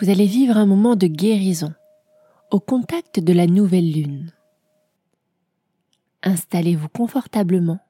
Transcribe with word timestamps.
vous 0.00 0.08
allez 0.08 0.26
vivre 0.26 0.56
un 0.56 0.64
moment 0.64 0.96
de 0.96 1.06
guérison 1.06 1.74
au 2.50 2.58
contact 2.58 3.20
de 3.20 3.32
la 3.34 3.46
nouvelle 3.46 3.92
lune. 3.92 4.32
Installez-vous 6.22 6.88
confortablement 6.88 7.80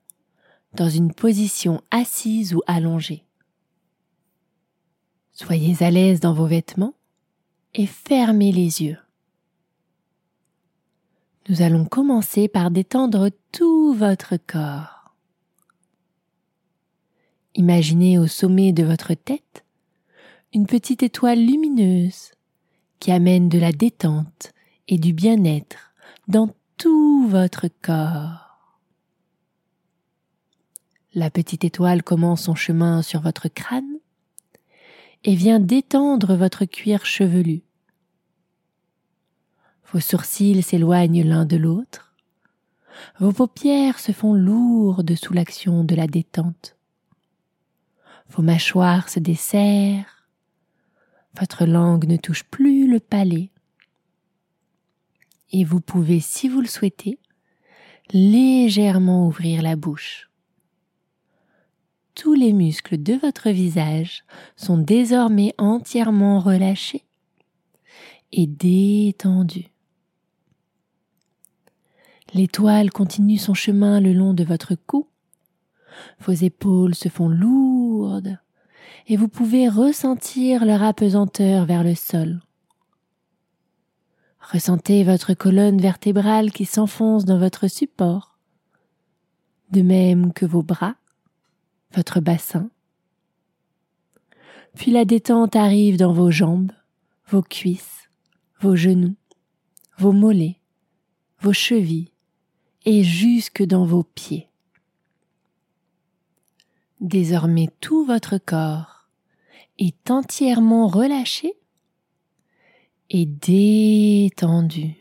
dans 0.75 0.89
une 0.89 1.13
position 1.13 1.83
assise 1.91 2.55
ou 2.55 2.63
allongée. 2.67 3.25
Soyez 5.33 5.83
à 5.83 5.91
l'aise 5.91 6.21
dans 6.21 6.35
vos 6.35 6.47
vêtements 6.47 6.95
et 7.75 7.87
fermez 7.87 8.51
les 8.51 8.83
yeux. 8.83 8.99
Nous 11.49 11.63
allons 11.63 11.85
commencer 11.85 12.49
par 12.49 12.73
détendre 12.73 13.31
tout 13.53 13.95
votre 13.95 14.37
corps. 14.37 15.15
Imaginez 17.55 18.19
au 18.19 18.27
sommet 18.27 18.73
de 18.73 18.83
votre 18.83 19.15
tête 19.15 19.65
une 20.53 20.67
petite 20.67 21.05
étoile 21.05 21.39
lumineuse 21.39 22.33
qui 22.99 23.13
amène 23.13 23.49
de 23.49 23.59
la 23.59 23.71
détente 23.71 24.53
et 24.89 24.99
du 24.99 25.13
bien-être 25.13 25.93
dans 26.27 26.53
tout 26.77 27.27
votre 27.29 27.69
corps. 27.83 28.69
La 31.15 31.31
petite 31.31 31.65
étoile 31.65 32.03
commence 32.03 32.43
son 32.43 32.57
chemin 32.57 33.03
sur 33.03 33.21
votre 33.21 33.49
crâne 33.49 33.99
et 35.23 35.37
vient 35.37 35.61
détendre 35.61 36.35
votre 36.35 36.65
cuir 36.65 37.07
chevelu. 37.07 37.63
Vos 39.93 40.01
sourcils 40.01 40.63
s'éloignent 40.63 41.25
l'un 41.25 41.45
de 41.45 41.57
l'autre. 41.57 42.13
Vos 43.19 43.33
paupières 43.33 44.01
se 44.01 44.13
font 44.13 44.35
lourdes 44.35 45.15
sous 45.15 45.33
l'action 45.33 45.85
de 45.85 45.95
la 45.95 46.07
détente. 46.09 46.77
Vos 48.31 48.43
mâchoires 48.43 49.09
se 49.09 49.21
desserrent 49.21 50.20
votre 51.39 51.65
langue 51.65 52.07
ne 52.07 52.17
touche 52.17 52.45
plus 52.45 52.89
le 52.89 53.01
palais. 53.01 53.51
Et 55.53 55.65
vous 55.65 55.81
pouvez, 55.81 56.21
si 56.21 56.49
vous 56.49 56.61
le 56.61 56.67
souhaitez, 56.67 57.19
légèrement 58.13 59.27
ouvrir 59.27 59.63
la 59.63 59.77
bouche. 59.77 60.29
Tous 62.15 62.35
les 62.35 62.53
muscles 62.53 63.03
de 63.03 63.15
votre 63.15 63.51
visage 63.51 64.25
sont 64.57 64.79
désormais 64.79 65.55
entièrement 65.59 66.41
relâchés 66.41 67.05
et 68.33 68.47
détendus. 68.47 69.71
L'étoile 72.35 72.91
continue 72.91 73.39
son 73.39 73.55
chemin 73.55 74.01
le 74.01 74.13
long 74.13 74.35
de 74.35 74.45
votre 74.45 74.75
cou. 74.75 75.09
Vos 76.21 76.33
épaules 76.33 76.95
se 76.95 77.09
font 77.09 77.29
lourdes 77.29 78.39
et 79.07 79.17
vous 79.17 79.29
pouvez 79.29 79.69
ressentir 79.69 80.65
leur 80.65 80.83
apesanteur 80.83 81.65
vers 81.65 81.85
le 81.85 81.95
sol. 81.95 82.41
Ressentez 84.41 85.05
votre 85.05 85.35
colonne 85.35 85.81
vertébrale 85.81 86.51
qui 86.51 86.65
s'enfonce 86.65 87.25
dans 87.25 87.39
votre 87.39 87.69
support, 87.69 88.39
de 89.71 89.83
même 89.83 90.33
que 90.33 90.47
vos 90.47 90.63
bras, 90.63 90.97
votre 91.95 92.21
bassin. 92.21 92.71
Puis 94.75 94.91
la 94.91 95.05
détente 95.05 95.57
arrive 95.57 95.97
dans 95.97 96.13
vos 96.13 96.31
jambes, 96.31 96.73
vos 97.29 97.43
cuisses, 97.43 98.09
vos 98.61 98.77
genoux, 98.77 99.17
vos 99.99 100.13
mollets, 100.13 100.59
vos 101.41 101.53
chevilles 101.53 102.11
et 102.85 103.05
jusque 103.05 103.63
dans 103.63 103.85
vos 103.85 104.03
pieds. 104.03 104.50
Désormais 107.01 107.69
tout 107.81 108.05
votre 108.05 108.37
corps 108.37 109.09
est 109.79 110.11
entièrement 110.11 110.87
relâché 110.87 111.55
et 113.09 113.25
détendu. 113.25 114.97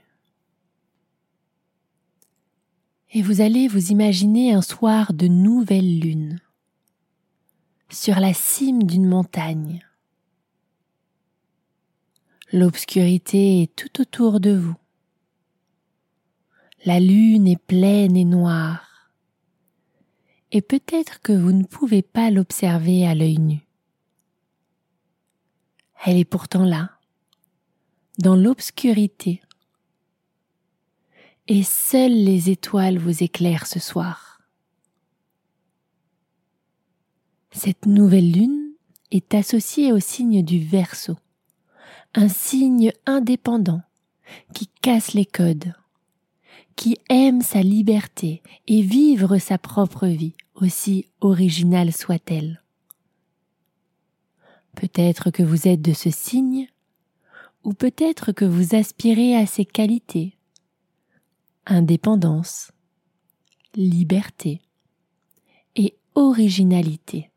Et 3.12 3.22
vous 3.22 3.42
allez 3.42 3.68
vous 3.68 3.92
imaginer 3.92 4.54
un 4.54 4.62
soir 4.62 5.14
de 5.14 5.28
nouvelle 5.28 6.00
lune 6.00 6.40
sur 7.90 8.20
la 8.20 8.34
cime 8.34 8.84
d'une 8.84 9.08
montagne. 9.08 9.86
L'obscurité 12.54 13.64
est 13.64 13.76
tout 13.76 14.00
autour 14.00 14.40
de 14.40 14.56
vous. 14.56 14.76
La 16.86 17.02
lune 17.02 17.48
est 17.48 17.62
pleine 17.62 18.16
et 18.16 18.26
noire 18.26 18.89
et 20.52 20.62
peut-être 20.62 21.22
que 21.22 21.34
vous 21.34 21.52
ne 21.52 21.64
pouvez 21.64 22.02
pas 22.02 22.32
l'observer 22.32 23.06
à 23.06 23.16
l'œil 23.16 23.38
nu. 23.38 23.60
Elle 26.06 26.18
est 26.18 26.26
pourtant 26.26 26.66
là, 26.66 26.92
dans 28.18 28.36
l'obscurité, 28.36 29.42
et 31.48 31.64
seules 31.64 32.24
les 32.24 32.50
étoiles 32.50 32.98
vous 32.98 33.24
éclairent 33.24 33.68
ce 33.68 33.80
soir. 33.80 34.42
Cette 37.52 37.86
nouvelle 37.88 38.32
lune 38.32 38.74
est 39.12 39.34
associée 39.34 39.92
au 39.92 40.00
signe 40.00 40.44
du 40.44 40.60
Verseau, 40.60 41.18
un 42.14 42.30
signe 42.30 42.94
indépendant 43.06 43.82
qui 44.54 44.68
casse 44.82 45.14
les 45.14 45.26
codes, 45.26 45.74
qui 46.80 46.98
aime 47.10 47.42
sa 47.42 47.62
liberté 47.62 48.42
et 48.66 48.82
vivre 48.82 49.38
sa 49.38 49.58
propre 49.58 50.08
vie, 50.08 50.36
aussi 50.56 51.08
originale 51.20 51.92
soit-elle. 51.92 52.64
Peut-être 54.76 55.30
que 55.30 55.44
vous 55.44 55.68
êtes 55.68 55.82
de 55.82 55.92
ce 55.92 56.10
signe, 56.10 56.70
ou 57.66 57.74
peut-être 57.74 58.32
que 58.32 58.46
vous 58.46 58.76
aspirez 58.76 59.36
à 59.36 59.46
ces 59.46 59.66
qualités. 59.66 60.38
Indépendance, 61.66 62.72
liberté 63.76 64.62
et 65.76 65.98
originalité. 66.16 67.30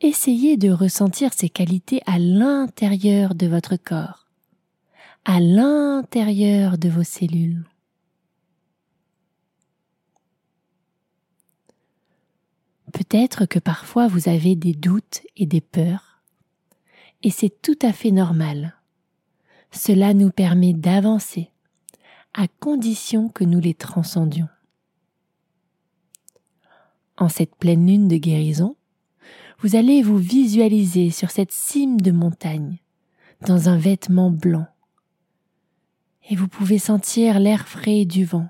Essayez 0.00 0.56
de 0.56 0.70
ressentir 0.70 1.32
ces 1.32 1.50
qualités 1.50 2.00
à 2.04 2.18
l'intérieur 2.18 3.36
de 3.36 3.46
votre 3.46 3.76
corps 3.76 4.25
à 5.28 5.40
l'intérieur 5.40 6.78
de 6.78 6.88
vos 6.88 7.02
cellules. 7.02 7.64
Peut-être 12.92 13.44
que 13.44 13.58
parfois 13.58 14.06
vous 14.06 14.28
avez 14.28 14.54
des 14.54 14.72
doutes 14.72 15.22
et 15.36 15.46
des 15.46 15.60
peurs, 15.60 16.22
et 17.24 17.30
c'est 17.30 17.60
tout 17.60 17.78
à 17.82 17.92
fait 17.92 18.12
normal. 18.12 18.76
Cela 19.72 20.14
nous 20.14 20.30
permet 20.30 20.72
d'avancer, 20.72 21.50
à 22.32 22.46
condition 22.46 23.28
que 23.28 23.42
nous 23.42 23.58
les 23.58 23.74
transcendions. 23.74 24.48
En 27.16 27.28
cette 27.28 27.56
pleine 27.56 27.84
lune 27.84 28.06
de 28.06 28.16
guérison, 28.16 28.76
vous 29.58 29.74
allez 29.74 30.02
vous 30.02 30.18
visualiser 30.18 31.10
sur 31.10 31.32
cette 31.32 31.52
cime 31.52 32.00
de 32.00 32.12
montagne, 32.12 32.78
dans 33.40 33.68
un 33.68 33.76
vêtement 33.76 34.30
blanc, 34.30 34.68
et 36.28 36.36
vous 36.36 36.48
pouvez 36.48 36.78
sentir 36.78 37.38
l'air 37.38 37.68
frais 37.68 38.04
du 38.04 38.24
vent 38.24 38.48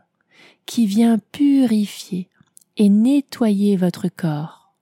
qui 0.64 0.86
vient 0.86 1.18
purifier 1.18 2.28
et 2.76 2.88
nettoyer 2.88 3.76
votre 3.76 4.08
corps. 4.08 4.74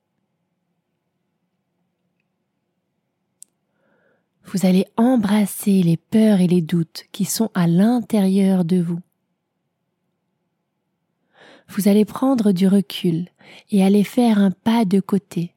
Vous 4.47 4.67
allez 4.67 4.87
embrasser 4.97 5.83
les 5.83 5.97
peurs 5.97 6.41
et 6.41 6.47
les 6.47 6.63
doutes 6.63 7.05
qui 7.13 7.25
sont 7.25 7.51
à 7.55 7.67
l'intérieur 7.67 8.65
de 8.65 8.81
vous. 8.81 9.01
Vous 11.69 11.89
allez 11.89 12.05
prendre 12.05 12.53
du 12.53 12.69
recul 12.69 13.29
et 13.71 13.83
aller 13.83 14.05
faire 14.05 14.39
un 14.39 14.51
pas 14.51 14.85
de 14.85 15.01
côté 15.01 15.55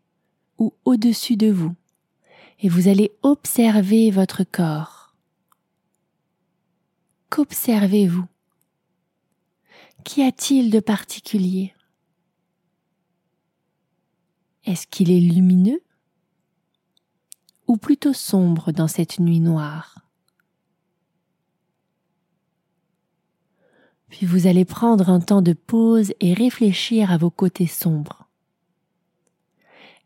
ou 0.58 0.74
au-dessus 0.86 1.36
de 1.36 1.52
vous 1.52 1.76
et 2.60 2.70
vous 2.70 2.88
allez 2.88 3.12
observer 3.22 4.10
votre 4.10 4.44
corps. 4.44 4.97
Qu'observez-vous? 7.30 8.26
Qu'y 10.04 10.24
a-t-il 10.24 10.72
de 10.72 10.80
particulier? 10.80 11.74
Est-ce 14.64 14.88
qu'il 14.88 15.12
est 15.12 15.20
lumineux? 15.20 15.82
Ou 17.68 17.78
plutôt 17.78 18.14
sombre 18.14 18.72
dans 18.72 18.88
cette 18.88 19.20
nuit 19.20 19.42
noire? 19.42 20.00
Puis 24.08 24.26
vous 24.26 24.48
allez 24.48 24.64
prendre 24.64 25.10
un 25.10 25.20
temps 25.20 25.42
de 25.42 25.54
pause 25.54 26.14
et 26.22 26.34
réfléchir 26.34 27.12
à 27.12 27.18
vos 27.18 27.30
côtés 27.30 27.68
sombres. 27.68 28.30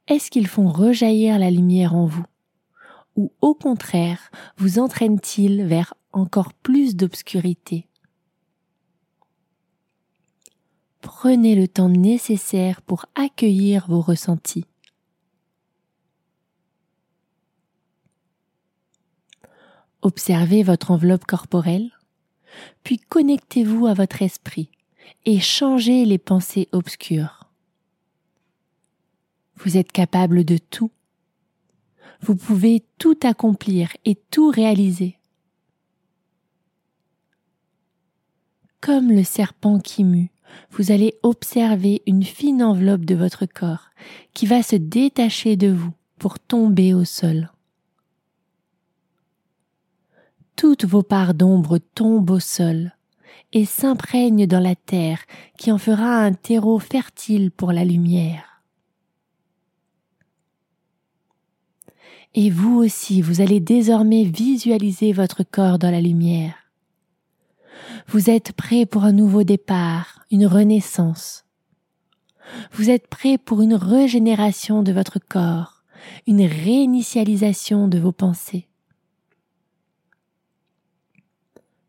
Est-ce 0.08 0.32
qu'ils 0.32 0.48
font 0.48 0.70
rejaillir 0.70 1.38
la 1.38 1.52
lumière 1.52 1.96
en 1.96 2.08
vous? 2.08 2.26
Ou 3.16 3.32
au 3.42 3.54
contraire 3.54 4.32
vous 4.58 4.80
entraîne-t-il 4.80 5.66
vers 5.66 5.94
encore 6.14 6.54
plus 6.54 6.96
d'obscurité 6.96 7.88
Prenez 11.02 11.56
le 11.56 11.68
temps 11.68 11.90
nécessaire 11.90 12.82
pour 12.84 13.08
accueillir 13.16 13.88
vos 13.88 14.02
ressentis. 14.02 14.66
Observez 20.04 20.62
votre 20.62 20.92
enveloppe 20.92 21.26
corporelle, 21.26 21.90
puis 22.84 22.98
connectez-vous 22.98 23.88
à 23.88 23.94
votre 23.94 24.22
esprit 24.22 24.70
et 25.26 25.40
changez 25.40 26.06
les 26.06 26.20
pensées 26.20 26.70
obscures. 26.72 27.50
Vous 29.56 29.78
êtes 29.78 29.92
capable 29.92 30.44
de 30.44 30.58
tout 30.58 30.92
vous 32.22 32.36
pouvez 32.36 32.84
tout 33.00 33.18
accomplir 33.24 33.98
et 34.06 34.16
tout 34.16 34.50
réaliser. 34.50 35.18
Comme 38.82 39.12
le 39.12 39.24
serpent 39.24 39.80
qui 39.80 40.04
mue, 40.04 40.32
vous 40.72 40.92
allez 40.92 41.14
observer 41.22 42.02
une 42.08 42.24
fine 42.24 42.64
enveloppe 42.64 43.06
de 43.06 43.14
votre 43.14 43.46
corps 43.46 43.92
qui 44.34 44.48
va 44.48 44.64
se 44.64 44.76
détacher 44.76 45.56
de 45.56 45.72
vous 45.72 45.94
pour 46.18 46.40
tomber 46.40 46.96
au 46.96 47.06
sol. 47.06 47.52
Toutes 50.56 50.86
vos 50.86 51.04
parts 51.04 51.36
d'ombre 51.36 51.78
tombent 51.78 52.32
au 52.32 52.40
sol 52.40 52.94
et 53.54 53.66
s'imprègnent 53.66 54.48
dans 54.48 54.60
la 54.60 54.76
terre 54.76 55.20
qui 55.58 55.72
en 55.72 55.78
fera 55.78 56.18
un 56.18 56.34
terreau 56.34 56.80
fertile 56.80 57.52
pour 57.52 57.72
la 57.72 57.86
lumière. 57.86 58.64
Et 62.34 62.50
vous 62.50 62.78
aussi, 62.78 63.22
vous 63.22 63.42
allez 63.42 63.60
désormais 63.60 64.24
visualiser 64.24 65.12
votre 65.12 65.44
corps 65.44 65.78
dans 65.78 65.92
la 65.92 66.02
lumière. 66.02 66.61
Vous 68.08 68.30
êtes 68.30 68.54
prêt 68.54 68.86
pour 68.86 69.04
un 69.04 69.12
nouveau 69.12 69.44
départ, 69.44 70.26
une 70.32 70.46
renaissance. 70.46 71.46
Vous 72.74 72.90
êtes 72.90 73.08
prêt 73.08 73.38
pour 73.38 73.62
une 73.62 73.76
régénération 73.76 74.84
de 74.84 74.92
votre 74.92 75.20
corps, 75.20 75.84
une 76.28 76.46
réinitialisation 76.46 77.88
de 77.88 78.00
vos 78.00 78.12
pensées. 78.12 78.68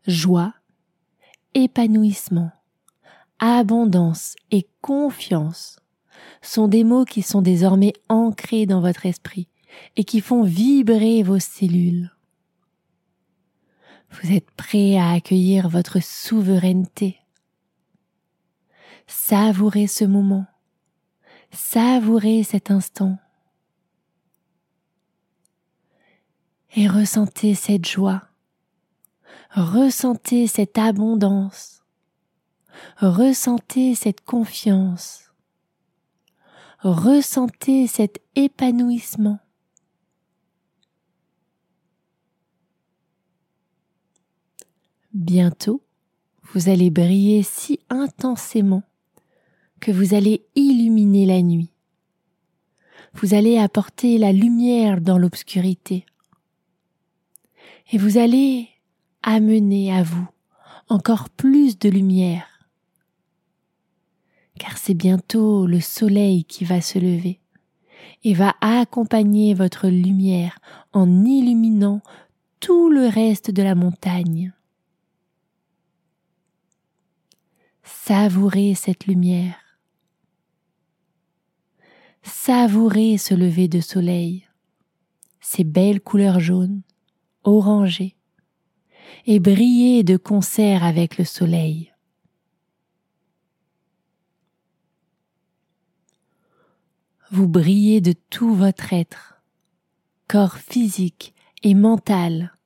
Joie, 0.07 0.53
épanouissement, 1.53 2.51
abondance 3.39 4.35
et 4.51 4.67
confiance 4.81 5.79
sont 6.41 6.67
des 6.67 6.83
mots 6.83 7.05
qui 7.05 7.21
sont 7.21 7.41
désormais 7.41 7.93
ancrés 8.09 8.65
dans 8.65 8.81
votre 8.81 9.05
esprit 9.05 9.47
et 9.95 10.03
qui 10.03 10.21
font 10.21 10.43
vibrer 10.43 11.23
vos 11.23 11.39
cellules. 11.39 12.12
Vous 14.21 14.31
êtes 14.31 14.51
prêt 14.51 14.95
à 14.97 15.11
accueillir 15.11 15.69
votre 15.69 16.01
souveraineté. 16.01 17.19
Savourez 19.07 19.87
ce 19.87 20.05
moment. 20.05 20.45
Savourez 21.51 22.43
cet 22.43 22.71
instant. 22.71 23.17
Et 26.75 26.87
ressentez 26.87 27.55
cette 27.55 27.87
joie. 27.87 28.23
Ressentez 29.51 30.47
cette 30.47 30.77
abondance. 30.77 31.83
Ressentez 32.97 33.95
cette 33.95 34.21
confiance. 34.21 35.31
Ressentez 36.79 37.87
cet 37.87 38.19
épanouissement. 38.35 39.39
Bientôt, 45.13 45.83
vous 46.53 46.69
allez 46.69 46.89
briller 46.89 47.43
si 47.43 47.79
intensément 47.91 48.81
que 49.79 49.91
vous 49.91 50.15
allez 50.15 50.43
illuminer 50.55 51.27
la 51.27 51.43
nuit. 51.43 51.69
Vous 53.13 53.35
allez 53.35 53.59
apporter 53.59 54.17
la 54.17 54.31
lumière 54.31 55.01
dans 55.01 55.19
l'obscurité. 55.19 56.07
Et 57.91 57.99
vous 57.99 58.17
allez 58.17 58.69
amener 59.21 59.93
à 59.93 60.01
vous 60.01 60.27
encore 60.89 61.29
plus 61.29 61.77
de 61.77 61.89
lumière. 61.89 62.47
Car 64.57 64.79
c'est 64.79 64.95
bientôt 64.95 65.67
le 65.67 65.79
soleil 65.79 66.43
qui 66.43 66.65
va 66.65 66.81
se 66.81 66.97
lever 66.97 67.39
et 68.23 68.33
va 68.33 68.55
accompagner 68.61 69.53
votre 69.53 69.89
lumière 69.89 70.57
en 70.91 71.23
illuminant 71.23 72.01
tout 72.59 72.89
le 72.89 73.07
reste 73.07 73.51
de 73.51 73.61
la 73.61 73.75
montagne. 73.75 74.53
Savourez 77.83 78.75
cette 78.75 79.07
lumière. 79.07 79.59
Savourez 82.23 83.17
ce 83.17 83.33
lever 83.33 83.67
de 83.67 83.81
soleil, 83.81 84.47
ces 85.41 85.65
belles 85.65 85.99
couleurs 85.99 86.39
jaunes, 86.39 86.81
orangées, 87.43 88.15
et 89.25 89.39
brillez 89.39 90.03
de 90.03 90.15
concert 90.15 90.83
avec 90.83 91.17
le 91.17 91.25
soleil. 91.25 91.91
Vous 97.31 97.47
brillez 97.47 97.99
de 97.99 98.13
tout 98.29 98.53
votre 98.53 98.93
être, 98.93 99.41
corps 100.27 100.57
physique 100.57 101.33
et 101.63 101.73
mental, 101.73 102.57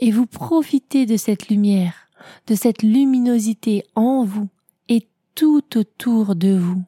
et 0.00 0.10
vous 0.10 0.26
profitez 0.26 1.06
de 1.06 1.16
cette 1.16 1.48
lumière 1.48 2.03
de 2.46 2.54
cette 2.54 2.82
luminosité 2.82 3.84
en 3.94 4.24
vous 4.24 4.48
et 4.88 5.08
tout 5.34 5.78
autour 5.78 6.34
de 6.34 6.56
vous. 6.56 6.82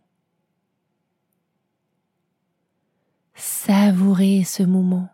Savourez 3.34 4.44
ce 4.44 4.62
moment, 4.62 5.08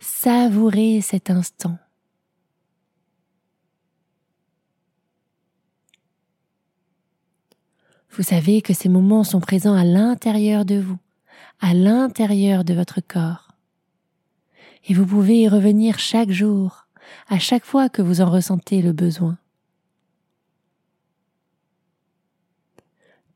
savourez 0.00 1.00
cet 1.00 1.30
instant. 1.30 1.78
Vous 8.10 8.22
savez 8.22 8.62
que 8.62 8.72
ces 8.72 8.88
moments 8.88 9.24
sont 9.24 9.40
présents 9.40 9.74
à 9.74 9.84
l'intérieur 9.84 10.64
de 10.64 10.76
vous, 10.76 10.96
à 11.60 11.74
l'intérieur 11.74 12.64
de 12.64 12.72
votre 12.72 13.02
corps. 13.02 13.52
Et 14.88 14.94
vous 14.94 15.04
pouvez 15.04 15.42
y 15.42 15.48
revenir 15.48 15.98
chaque 15.98 16.30
jour 16.30 16.85
à 17.28 17.38
chaque 17.38 17.64
fois 17.64 17.88
que 17.88 18.02
vous 18.02 18.20
en 18.20 18.30
ressentez 18.30 18.82
le 18.82 18.92
besoin. 18.92 19.38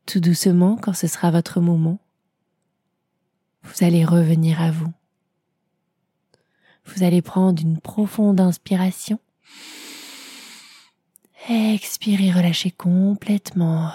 Tout 0.07 0.21
doucement, 0.21 0.77
quand 0.77 0.93
ce 0.93 1.07
sera 1.07 1.31
votre 1.31 1.61
moment, 1.61 1.99
vous 3.63 3.85
allez 3.85 4.05
revenir 4.05 4.61
à 4.61 4.71
vous. 4.71 4.93
Vous 6.87 7.03
allez 7.05 7.23
prendre 7.23 7.63
une 7.63 7.79
profonde 7.79 8.41
inspiration. 8.41 9.21
Expirez, 11.49 12.33
relâchez 12.33 12.71
complètement. 12.71 13.93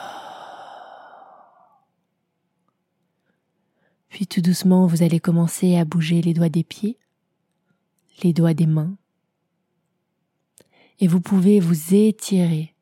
Puis 4.10 4.28
tout 4.28 4.42
doucement, 4.42 4.88
vous 4.88 5.04
allez 5.04 5.20
commencer 5.20 5.76
à 5.76 5.84
bouger 5.84 6.22
les 6.22 6.34
doigts 6.34 6.48
des 6.48 6.64
pieds, 6.64 6.98
les 8.24 8.32
doigts 8.32 8.54
des 8.54 8.66
mains, 8.66 8.96
et 11.00 11.08
vous 11.08 11.22
pouvez 11.22 11.60
vous 11.60 11.94
étirer, 11.94 12.74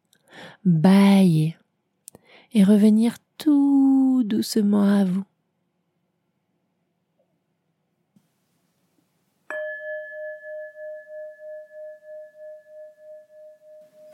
bailler 0.66 1.58
et 2.54 2.64
revenir 2.64 3.16
tout 3.38 4.24
doucement 4.26 4.84
à 4.84 5.06
vous. 5.06 5.24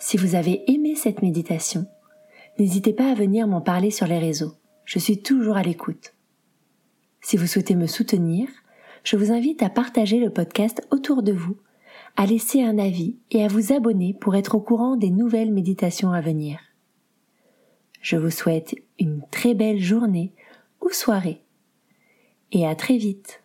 Si 0.01 0.18
vous 0.18 0.36
avez 0.36 0.63
aimé 0.72 0.96
cette 0.96 1.22
méditation, 1.22 1.86
n'hésitez 2.58 2.94
pas 2.94 3.12
à 3.12 3.13
venir 3.13 3.48
m'en 3.48 3.62
parler 3.62 3.91
sur 3.91 4.08
les 4.08 4.18
réseaux. 4.18 4.53
Je 4.86 4.98
suis 4.98 5.22
toujours 5.22 5.58
à 5.58 5.62
l'écoute. 5.62 6.15
Si 7.22 7.38
vous 7.38 7.46
souhaitez 7.46 7.75
me 7.75 7.86
soutenir, 7.86 8.48
je 9.03 9.18
vous 9.18 9.32
invite 9.32 9.62
à 9.62 9.70
partager 9.70 10.20
le 10.20 10.32
podcast 10.32 10.82
autour 10.89 11.22
de 11.22 11.34
vous 11.34 11.58
à 12.20 12.26
laisser 12.26 12.62
un 12.62 12.78
avis 12.78 13.16
et 13.32 13.46
à 13.46 13.48
vous 13.48 13.72
abonner 13.72 14.14
pour 14.14 14.36
être 14.36 14.56
au 14.56 14.60
courant 14.60 14.98
des 14.98 15.10
nouvelles 15.10 15.54
méditations 15.54 16.12
à 16.12 16.20
venir. 16.20 16.60
Je 18.02 18.18
vous 18.18 18.30
souhaite 18.30 18.76
une 19.00 19.22
très 19.32 19.54
belle 19.54 19.80
journée 19.80 20.34
ou 20.82 20.90
soirée 20.90 21.42
et 22.52 22.68
à 22.68 22.76
très 22.76 22.98
vite. 22.98 23.42